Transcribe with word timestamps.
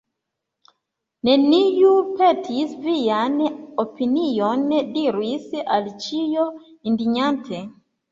"Neniu 1.27 1.91
petis 2.21 2.71
vian 2.85 3.35
opinion," 3.83 4.63
diris 4.95 5.45
Alicio 5.77 6.47
indignante. 6.93 7.61